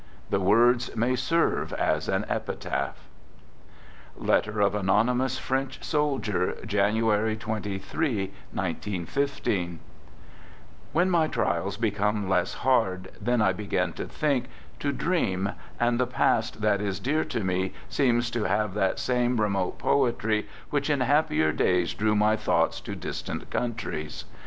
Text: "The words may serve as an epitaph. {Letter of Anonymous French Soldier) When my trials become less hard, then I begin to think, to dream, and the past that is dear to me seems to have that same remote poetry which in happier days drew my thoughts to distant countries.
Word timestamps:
"The 0.31 0.39
words 0.39 0.95
may 0.95 1.15
serve 1.15 1.73
as 1.73 2.09
an 2.09 2.25
epitaph. 2.27 3.07
{Letter 4.17 4.59
of 4.59 4.73
Anonymous 4.73 5.37
French 5.37 5.83
Soldier) 5.83 6.57
When 6.63 7.59
my 11.11 11.27
trials 11.27 11.77
become 11.77 12.27
less 12.27 12.53
hard, 12.55 13.11
then 13.21 13.41
I 13.43 13.53
begin 13.53 13.93
to 13.93 14.07
think, 14.07 14.45
to 14.79 14.91
dream, 14.91 15.49
and 15.79 15.99
the 15.99 16.07
past 16.07 16.61
that 16.61 16.81
is 16.81 16.99
dear 16.99 17.23
to 17.25 17.43
me 17.43 17.73
seems 17.87 18.31
to 18.31 18.45
have 18.45 18.73
that 18.73 18.97
same 18.97 19.39
remote 19.39 19.77
poetry 19.77 20.47
which 20.71 20.89
in 20.89 21.01
happier 21.01 21.51
days 21.51 21.93
drew 21.93 22.15
my 22.15 22.35
thoughts 22.35 22.81
to 22.81 22.95
distant 22.95 23.51
countries. 23.51 24.25